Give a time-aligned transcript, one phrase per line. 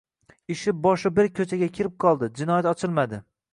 [0.55, 3.25] Ish boshi berk ko`chaga kirib qoldi, jinoyat ochilmadi